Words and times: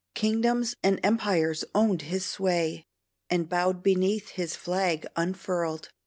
Kingdoms 0.15 0.75
and 0.81 0.99
empires 1.03 1.63
owned 1.75 2.01
his 2.01 2.25
sway 2.25 2.87
And 3.29 3.47
bowed 3.47 3.83
beneath 3.83 4.29
his 4.29 4.55
flag 4.55 5.05
unfurled. 5.15 5.89